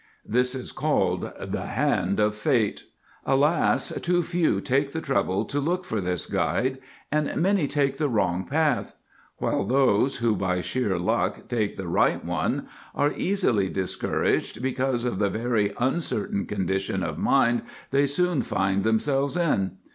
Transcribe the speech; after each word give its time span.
This 0.25 0.55
is 0.55 0.71
called 0.71 1.31
the 1.39 1.65
Hand 1.67 2.19
of 2.19 2.33
Fate. 2.33 2.85
Alas, 3.23 3.93
too 4.01 4.23
few 4.23 4.59
take 4.59 4.93
the 4.93 4.99
trouble 4.99 5.45
to 5.45 5.59
look 5.59 5.85
for 5.85 6.01
this 6.01 6.25
guide, 6.25 6.79
and 7.11 7.35
many 7.35 7.67
take 7.67 7.97
the 7.97 8.09
wrong 8.09 8.45
path; 8.45 8.95
while 9.37 9.63
those 9.63 10.17
who, 10.17 10.35
by 10.35 10.59
sheer 10.59 10.97
luck, 10.97 11.47
take 11.47 11.77
the 11.77 11.87
right 11.87 12.25
one 12.25 12.67
are 12.95 13.13
easily 13.13 13.69
discouraged 13.69 14.59
because 14.63 15.05
of 15.05 15.19
the 15.19 15.29
very 15.29 15.71
uncertain 15.77 16.47
condition 16.47 17.03
of 17.03 17.19
mind 17.19 17.61
they 17.91 18.07
soon 18.07 18.41
find 18.41 18.83
themselves 18.83 19.37
in. 19.37 19.77